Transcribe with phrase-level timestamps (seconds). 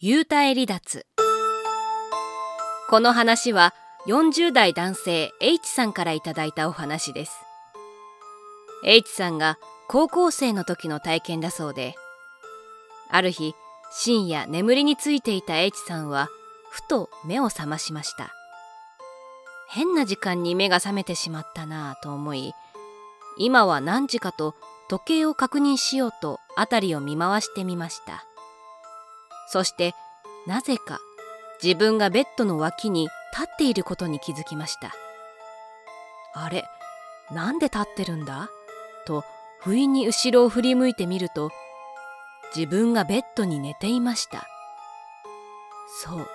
[0.00, 1.06] 幽体離脱。
[2.88, 3.74] この話は
[4.06, 7.32] 40代男性 H さんからいただいたお話です。
[8.84, 9.58] H さんが
[9.88, 11.96] 高校生の時の体験だそうで
[13.10, 13.56] ある日
[13.90, 16.28] 深夜眠りについていた H さんは
[16.70, 18.32] ふと目を覚ましました。
[19.68, 22.54] 変な時間に目が覚めてしまったなぁと思い
[23.36, 24.54] 今は何時かと
[24.88, 28.27] 時計を確認しようと辺りを見回してみました。
[29.50, 29.94] そして
[30.46, 30.98] なぜか
[31.62, 34.92] 自分がベッドの脇に立っていることに気づきました。
[36.34, 36.64] あれ
[37.30, 38.48] なんで立ってるんだ？
[39.06, 39.24] と
[39.60, 41.50] 不意に後ろを振り向いてみると
[42.54, 44.46] 自分がベッドに寝ていました。
[46.02, 46.28] そう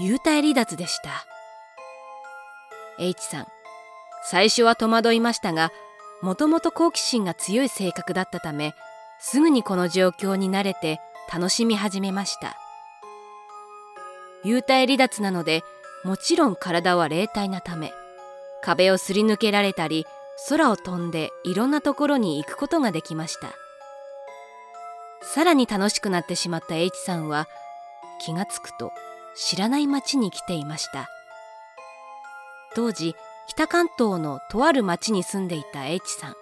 [0.00, 1.24] 幽体離脱でした。
[2.98, 3.46] H さん
[4.24, 5.70] 最初は戸惑いましたが
[6.22, 8.74] もともと好奇心が強い性格だったため
[9.20, 11.00] すぐにこの状況に慣れて
[11.32, 12.56] 楽しみ始めました。
[14.44, 15.62] 幽体離脱なので
[16.04, 17.92] もちろん体は霊体なため
[18.62, 20.06] 壁をすり抜けられたり
[20.48, 23.48] 空を飛んでいろんなところに行くことができました。
[25.22, 27.48] さらに楽しくなってしまった H さんは
[28.20, 28.92] 気がつくと
[29.34, 31.08] 知らない町に来ていました。
[32.74, 33.16] 当時
[33.48, 36.34] 北関東のとある町に住んでいた H さん。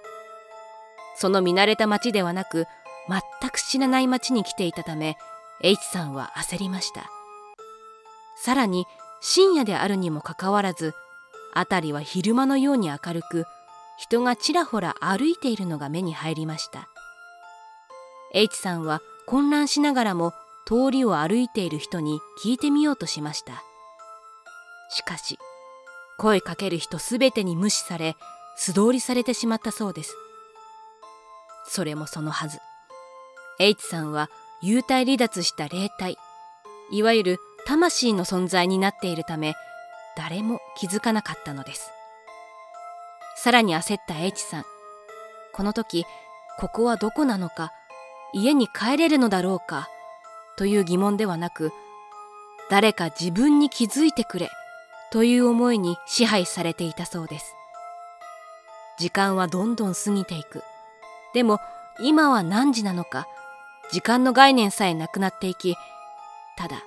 [1.16, 2.66] その見慣れた町ではなく
[3.08, 5.16] 全く知らない町に来ていたため
[5.62, 7.10] H さんは焦りました。
[8.36, 8.86] さらに
[9.20, 10.94] 深夜であるにもかかわらず
[11.54, 13.46] 辺りは昼間のように明るく
[13.96, 16.88] 人がちらほら歩いているのが目に入りました。
[18.34, 20.32] H さんは混乱しながらも
[20.66, 23.62] 通りを歩いている人に聞いてみようとしました。
[24.90, 25.38] しかし
[26.18, 28.16] 声かける人すべてに無視され
[28.56, 30.16] 素通りされてしまったそうです。
[31.68, 32.58] それもそのはず。
[33.60, 34.30] H さんは
[34.62, 36.16] 幽体離脱した霊体。
[36.90, 39.54] いわゆる魂の存在になっているため
[40.16, 41.90] 誰も気づかなかったのです。
[43.36, 44.64] さらに焦った H さん。
[45.52, 46.04] この時
[46.58, 47.72] ここはどこなのか
[48.32, 49.88] 家に帰れるのだろうか
[50.56, 51.72] という疑問ではなく
[52.70, 54.50] 誰か自分に気づいてくれ
[55.12, 57.54] という思いに支配されていたそうです。
[58.98, 60.62] 時間はどんどん過ぎていく。
[61.34, 61.60] でも
[62.00, 63.26] 今は何時なのか
[63.90, 65.76] 時間の概念さえなくなっていき
[66.56, 66.82] ただ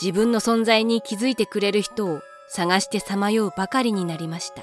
[0.00, 4.62] 自分の存在に気づいてくれる人を探してさまようばかりになりました。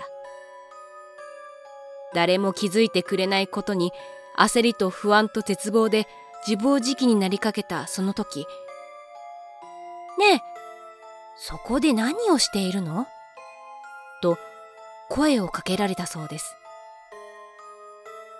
[2.13, 3.93] 誰も気づいてくれないことに
[4.37, 6.07] 焦りと不安と絶望で
[6.45, 8.45] 自暴自棄になりかけたその時。
[10.19, 10.41] ねえ
[11.37, 13.07] そこで何をしているの？
[14.21, 14.37] と
[15.09, 16.57] 声をかけられたそうです。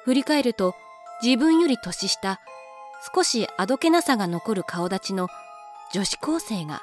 [0.04, 0.76] 振り返ると
[1.24, 2.42] 自分より年下
[3.14, 5.28] 少しあどけなさが残る顔立ちの
[5.94, 6.82] 女子高生が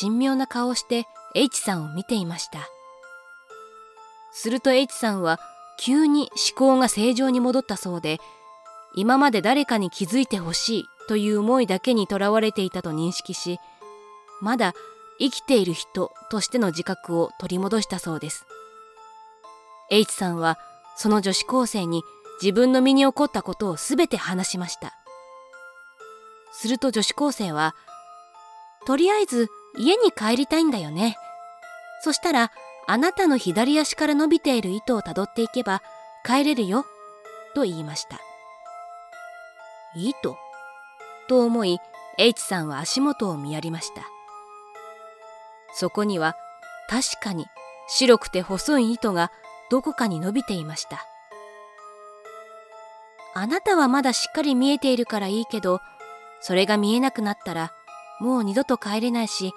[0.00, 2.58] 神妙な顔をして H さんを見ていました。
[4.32, 5.40] すると H さんは
[5.78, 8.18] 急に思考が正常に戻ったそうで
[8.94, 13.58] 今まで誰かに気づいてほしいという思いだけにとらわれていたと認識し
[14.40, 14.74] まだ
[15.18, 18.44] 生きている人としての自覚を取り戻したそうです。
[19.90, 20.58] H さんは
[20.96, 22.02] その女子高生に
[22.42, 24.94] 自分の身に起こったことを全て話しました。
[26.52, 27.74] すると女子高生は
[28.86, 31.16] とりあえず家に帰りたいんだよね。
[32.02, 32.52] そしたら
[32.86, 35.82] あなたの左足から伸びている糸をたどっていけば
[36.24, 36.84] 帰れるよ
[37.54, 38.20] と言いました。
[39.94, 40.36] 糸
[41.28, 41.78] と思い
[42.18, 44.02] H さんは足元を見やりました。
[45.74, 46.36] そこには
[46.88, 47.46] 確かに
[47.88, 49.30] 白くて細い糸が
[49.70, 51.04] どこかに伸びていました。
[53.34, 55.80] あなたはまだしっかり見えているからいいけど
[56.40, 57.72] それが見えなくなったら
[58.20, 59.52] もう二度と帰れないし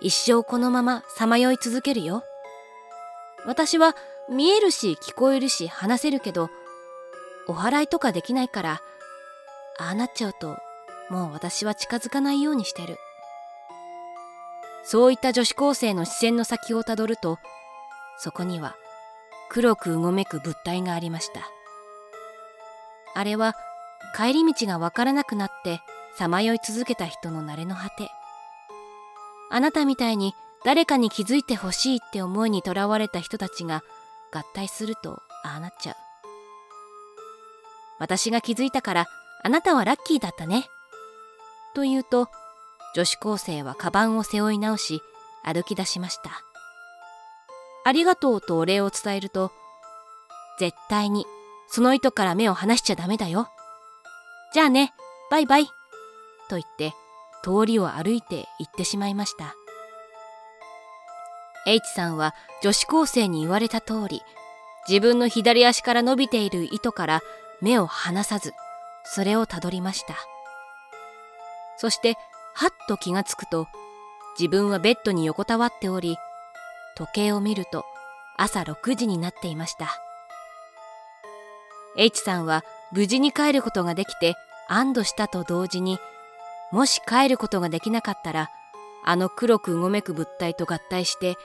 [0.00, 2.22] 一生このままさまよい続けるよ。
[3.46, 3.94] 私は
[4.28, 6.48] 見えるし聞こえるし話せるけど
[7.46, 8.80] お祓いとかできないから
[9.78, 10.56] ああなっちゃうと
[11.10, 12.98] もう私は近づかないようにしてる。
[14.86, 17.38] そういった女子高生の視線の先をたどると
[18.18, 18.76] そこには
[19.48, 21.48] 黒くうごめく物体がありました。
[23.14, 23.54] あれは
[24.16, 25.80] 帰り道がわからなくなって
[26.16, 28.10] さまよい続けた人の慣れの果て。
[29.50, 30.34] あなたみたいに
[30.64, 33.82] 誰かに気づいてほしいって思いにとらわれた人たちが
[34.32, 35.96] 合体するとああなっちゃう。
[37.98, 39.06] 私が気づいたから
[39.42, 40.66] あなたはラッキーだったね。
[41.74, 42.28] と言うと
[42.94, 45.02] 女子高生はカバンを背負い直し
[45.42, 46.30] 歩き出しました。
[47.84, 49.52] ありがとうとお礼を伝えると
[50.58, 51.26] 絶対に
[51.68, 53.48] その糸から目を離しちゃダメだよ。
[54.52, 54.94] じゃあね
[55.30, 55.68] バイバイ。
[56.54, 56.94] と言って
[57.42, 59.54] 通りを歩いて行ってしまいました。
[61.66, 64.22] H さんは女子高生に言われた通り
[64.86, 67.20] 自分の左足から伸びている糸から
[67.60, 68.52] 目を離さず
[69.04, 70.14] それをたどりました。
[71.76, 72.16] そして
[72.54, 73.66] はっと気がつくと
[74.38, 76.16] 自分はベッドに横たわっており
[76.96, 77.84] 時計を見ると
[78.36, 79.88] 朝6時になっていました。
[81.96, 82.62] H さんは
[82.92, 84.34] 無事に帰ることができて
[84.68, 85.98] 安堵したと同時に
[86.74, 88.50] もし帰ることができなかったら
[89.04, 91.36] あの黒くうごめく物体と合体して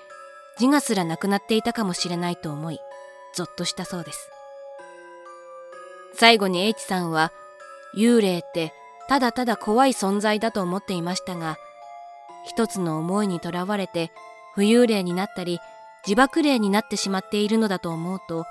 [0.60, 2.80] 自我すらなくなっていたかもしれないと思い
[3.36, 4.28] ゾッとしたそうです。
[6.16, 7.32] 最後に H さんは
[7.96, 8.74] 幽霊って
[9.08, 11.58] ただただ怖い存在だと思っていましたが
[12.44, 14.12] 一つの思いにとらわれて
[14.58, 15.60] 浮遊霊になったり
[16.08, 18.46] 自爆霊になってしまっているのだと思うと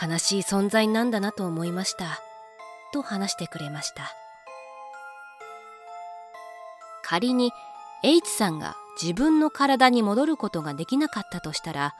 [0.00, 2.20] 悲しい存在なんだなと思いました。
[2.92, 4.21] と話してくれました。
[7.12, 7.52] 仮に
[8.02, 11.94] H さんが自分の体に戻ることができなかったとしたら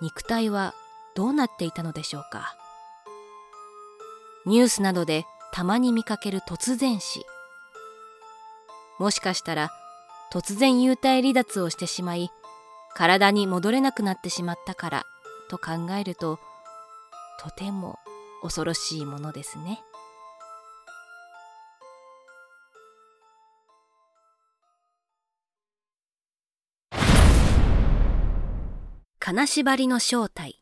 [0.00, 0.74] 肉体は
[1.14, 2.56] どうなっていたのでしょうか？
[4.44, 7.24] ニュースなどでたまに見かける突然死
[8.98, 9.70] もしかしたら
[10.32, 12.28] 突然幽体離脱をしてしまい
[12.96, 15.04] 体に戻れなくなってしまったから
[15.50, 16.40] と考えると
[17.40, 18.00] とても
[18.42, 19.84] 恐ろしいものですね。
[29.32, 30.58] 金縛りの正体。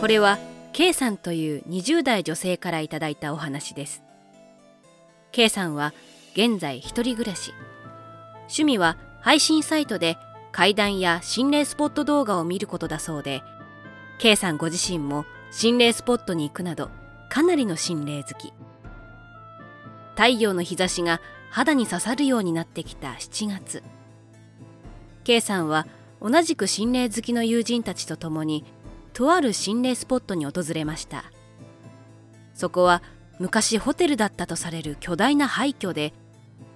[0.00, 0.38] これは
[0.72, 4.04] K さんという20代女性からいただいたお話です。
[5.32, 5.92] K さんは
[6.34, 7.52] 現在一人暮らし。
[8.42, 10.16] 趣味は配信サイトで
[10.52, 13.42] 怪談や心霊スポット動画を見ることだそうで
[14.20, 16.90] K さんご自身も心霊スポットに行くなど
[17.28, 18.52] かなりの心霊好き。
[20.14, 21.20] 太陽の日差しが
[21.50, 23.82] 肌に刺さるようになってきた7月。
[25.24, 25.88] K さんは
[26.20, 28.64] 同じく心霊好きの友人たちと共に
[29.12, 31.24] とある心霊スポットに訪れました。
[32.54, 33.02] そこは
[33.38, 36.12] 昔ホテルだったとされる巨大な廃墟で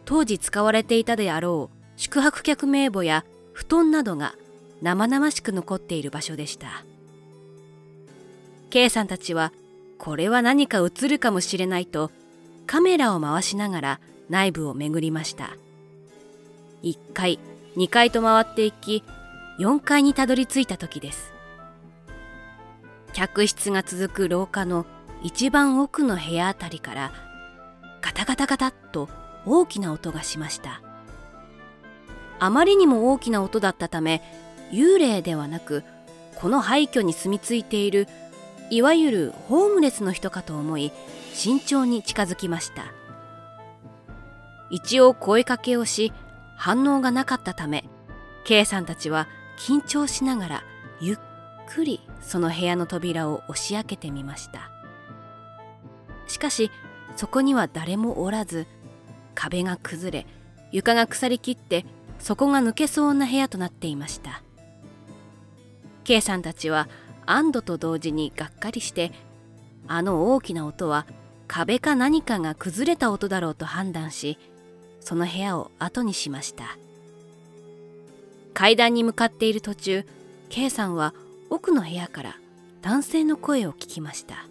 [0.04, 4.34] 当時使われていたであろう宿泊客名簿や布団などが
[4.82, 6.84] 生々しく残っている場所でした。
[8.70, 9.52] K さんたちは
[9.98, 12.10] これは何か映るかもしれないと
[12.66, 15.56] カメラを回しながら内部を巡りました。
[16.82, 17.38] 1階
[17.76, 19.02] 2階と回っていき
[19.60, 21.34] 4階にたどり着いた時です。
[23.12, 24.86] 客室が続く廊下の
[25.22, 27.12] 一番奥の部屋あたりから
[28.00, 29.10] ガタガタガタっと
[29.44, 30.80] 大きな音がしました。
[32.38, 34.22] あまりにも大きな音だったため
[34.72, 35.84] 幽霊ではなく
[36.36, 38.08] この廃墟に住み着いている
[38.70, 40.90] いわゆるホームレスの人かと思い
[41.34, 42.94] 慎重に近づきました。
[44.70, 46.14] 一応声かけをし
[46.56, 47.84] 反応がなかったため
[48.44, 49.28] K さんたちは
[49.60, 50.64] 緊張しながら
[51.02, 51.18] ゆっ
[51.68, 54.70] くりその部屋の扉を押し開けてみました。
[56.26, 56.70] しかし
[57.16, 58.66] そこには誰もおらず
[59.34, 60.26] 壁が崩れ
[60.72, 61.84] 床が腐りきって
[62.18, 64.42] 底が抜けそうな部屋となっていました。
[66.04, 66.88] K さんたちは
[67.26, 69.12] 安堵と同時にがっかりして
[69.86, 71.06] あの大きな音は
[71.48, 74.38] 壁か何かが崩れた音だろうと判断し
[75.00, 76.78] その部屋を後にしました。
[78.54, 80.04] 階段に向かっている途中
[80.48, 81.14] K さんは
[81.48, 82.36] 奥の部屋から
[82.82, 84.46] 男性の声を聞きました。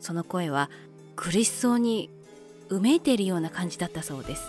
[0.00, 0.70] その声は
[1.16, 2.10] 苦しそうに
[2.68, 4.48] うめいているような感じだったそうです。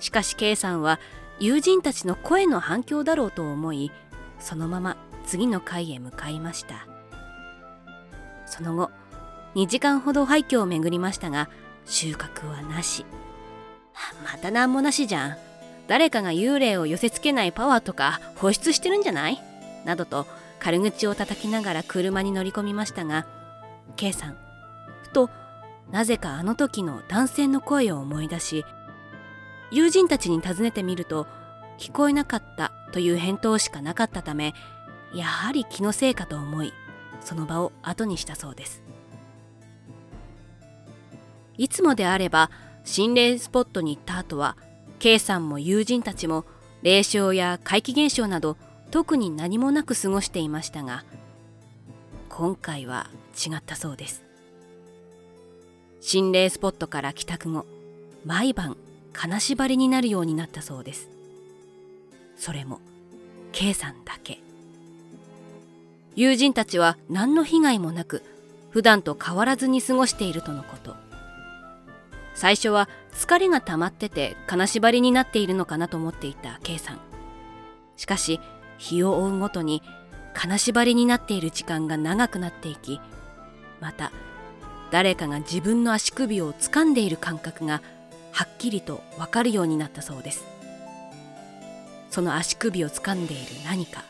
[0.00, 1.00] しかし K さんは
[1.40, 3.90] 友人たちの声の反響だろうと思い
[4.38, 4.96] そのまま
[5.26, 6.86] 次の階へ向かいました。
[8.46, 8.90] その後
[9.54, 11.48] 2時間ほど廃墟を巡りましたが
[11.86, 13.04] 収穫はなし。
[14.24, 15.36] また何もなしじゃん。
[15.86, 19.40] 誰かが幽霊を寄せつけないパワーとか放出してるんじゃない？
[19.84, 20.26] などと
[20.58, 23.26] 軽口を叩きながら車に乗り込みましたが
[23.96, 24.36] K さん
[25.02, 25.28] ふと
[25.90, 28.64] なぜかあの時の男性の声を思い出し
[29.70, 31.26] 友人たちに尋ねてみると
[31.78, 34.54] 聞こえなかったという返答しかなかったため
[35.14, 36.72] やはり気のせいかと思い
[37.20, 38.82] その場を後にしたそうです。
[41.56, 42.50] いつもであれば
[42.84, 44.56] 心霊スポットに行った後は
[45.04, 46.46] K さんも友人たちも
[46.80, 48.56] 霊障や怪奇現象など
[48.90, 51.04] 特に何もなく過ごしていましたが
[52.30, 54.24] 今回は違ったそうです。
[56.00, 57.66] 心霊スポットから帰宅後
[58.24, 58.78] 毎晩
[59.12, 61.10] 金縛りになるようになったそうです。
[62.38, 62.80] それも
[63.52, 64.38] K さんだけ。
[66.16, 68.22] 友人たちは何の被害もなく
[68.70, 70.96] 普段と変わらずに過ごしているとのこと。
[72.34, 76.98] 最初は疲れが溜まってて金縛りになっているのかなと思っていた K さん。
[77.96, 78.40] しかし
[78.76, 79.82] 日を追うごとに
[80.34, 83.00] 金縛りになっている時間が長くなっていき
[83.80, 84.10] また
[84.90, 87.82] 誰かが自分の足首を掴んでいる感覚が
[88.32, 90.44] はっきりとわかるようになったそうです。
[92.10, 94.04] その足首を掴んでいる何か。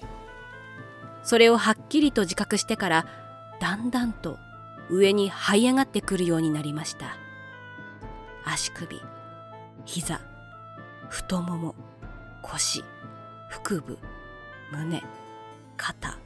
[1.23, 3.06] それをはっきりと自覚してから
[3.61, 4.38] だんだんと
[4.90, 7.16] 上に這い上がってくるようになりました。
[8.44, 9.00] 足首
[9.86, 10.20] 膝
[11.08, 11.74] 太もも
[12.42, 12.84] 腰
[13.48, 13.98] 腹部
[14.72, 15.02] 胸
[15.76, 16.18] 肩。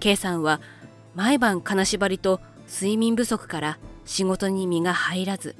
[0.00, 0.60] K さんは
[1.14, 5.56] 毎晩金縛りと睡眠不足から仕事に身が入らず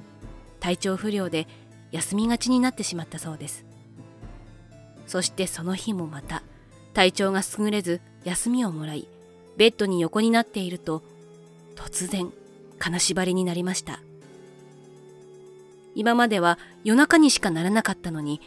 [0.60, 1.46] 体調不良で
[1.92, 3.64] 休みがちになってしまったそうです。
[5.06, 6.42] そしてその日もまた
[6.94, 9.06] 体調が優れず休みをもらい
[9.56, 11.02] ベッドに横になっていると
[11.76, 12.32] 突然
[12.78, 14.00] 金縛りになりました。
[15.94, 18.40] 今までは夜中にしかならなかったのに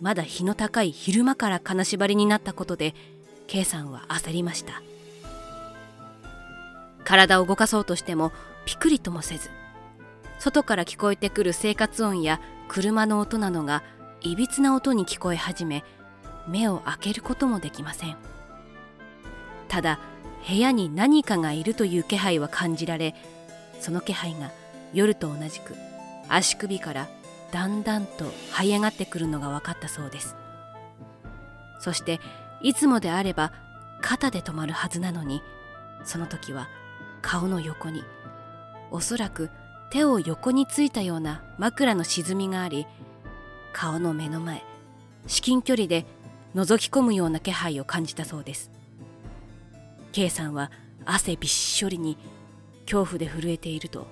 [0.00, 2.94] まだ日の高い昼間から金縛りになったことで
[3.46, 4.82] K さんは焦りました。
[7.04, 8.32] 体を動かそうとしても
[8.64, 9.48] ピクリともせず
[10.40, 13.84] 外から聞こえてくる生活音や車の音などが
[14.22, 15.84] いびつな音に聞こえ始め
[16.48, 18.16] 目を開けることもできません。
[19.68, 20.00] ただ
[20.48, 23.14] 部屋に何かがいるという気配は感じられ
[23.80, 24.50] その気配が
[24.92, 25.74] 夜と同じく
[26.28, 27.08] 足首から
[27.52, 30.36] だんだんと這い上がってくるのが分かったそうです。
[31.78, 32.20] そして
[32.62, 33.52] いつもであれば
[34.00, 35.42] 肩で止まるはずなのに
[36.04, 36.68] その時は
[37.22, 38.02] 顔の横に
[38.90, 39.50] おそらく
[39.90, 42.86] 手を横についたような枕の沈みがあり
[43.72, 44.64] 顔の目の前
[45.26, 46.06] 至近距離で
[46.54, 48.70] 覗き込むような気配を感じたそうです。
[50.12, 50.70] K さんは
[51.04, 52.16] 汗びっしょりに
[52.86, 54.06] 恐怖で震えていると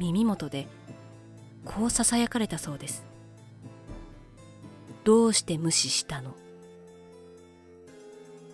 [0.00, 0.66] 耳元で
[1.64, 3.04] こうささやかれたそうです。
[5.04, 6.34] どうして無視したの？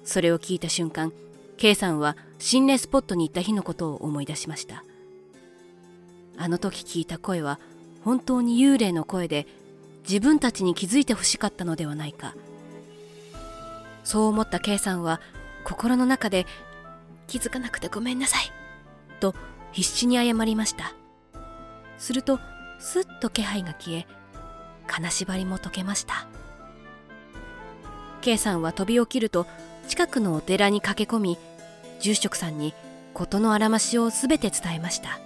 [0.04, 1.12] それを聞いた瞬間
[1.56, 4.84] K さんは心霊スポットに行った日のことを思い出しました。
[6.36, 7.58] あの時聞いた声は
[8.04, 9.46] 本当に幽霊の声で
[10.02, 12.34] 自分たちに気づいてほしかったのではないか。
[14.04, 15.20] そう思った K さんは
[15.64, 16.46] 心の中で
[17.26, 18.52] 気づかなくてごめんなさい
[19.18, 19.34] と
[19.72, 20.92] 必死に謝りました。
[21.98, 22.38] すると
[22.78, 24.06] すっと気配が消え
[24.86, 26.26] 金縛りも解けました。
[28.20, 29.46] K さんは飛び起きると
[29.88, 31.38] 近くのお寺に駆け込み
[32.00, 32.74] 住職さんに
[33.14, 35.20] 事のあらましを全て伝えました。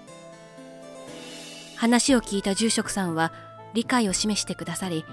[1.77, 3.33] 話を聞いた住職さんは
[3.73, 5.05] 理解を示してくださり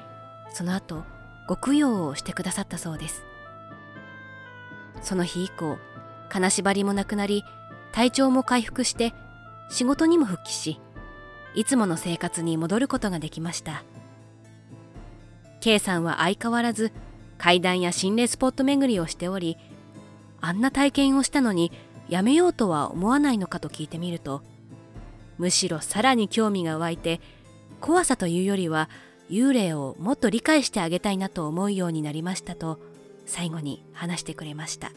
[0.51, 1.05] その後
[1.47, 3.23] ご供養をしてくださったそうです。
[5.01, 5.77] その日以降
[6.29, 7.45] 金縛りもなくなり
[7.93, 9.13] 体調も回復して
[9.69, 10.81] 仕事にも復帰し
[11.55, 13.83] いつもの生活に戻ることができました
[15.59, 16.91] K さんは相変わらず
[17.37, 19.57] 階段や心霊スポット巡りをしており
[20.41, 21.71] あんな体験をしたのに
[22.09, 24.41] やめようとは思わないのかと聞いてみると
[25.37, 27.19] むしろさらに興味が湧いて
[27.81, 28.89] 怖さというよりは
[29.29, 32.79] 幽霊をもっと理解してあげたいなと思うようになりましたと
[33.25, 34.91] 最後に話してくれました。